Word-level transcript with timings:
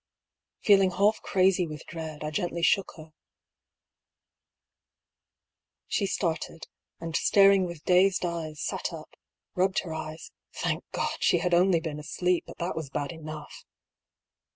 Feeling 0.63 0.89
half 0.89 1.21
crazy 1.21 1.67
with 1.67 1.85
dread, 1.85 2.23
I 2.23 2.31
gently 2.31 2.63
shook 2.63 2.93
her. 2.95 3.13
She 5.85 6.07
started, 6.07 6.65
and 6.99 7.15
staring 7.15 7.65
with 7.65 7.83
dazed 7.83 8.25
eyes, 8.25 8.59
sat 8.61 8.91
up, 8.91 9.13
rubbed 9.53 9.81
her 9.83 9.93
eyes 9.93 10.31
(thank 10.53 10.83
God! 10.91 11.17
she 11.19 11.37
had 11.37 11.53
only 11.53 11.79
been 11.79 11.99
asleep, 11.99 12.45
but 12.47 12.57
that 12.57 12.75
was 12.75 12.89
bad 12.89 13.11
enough 13.11 13.63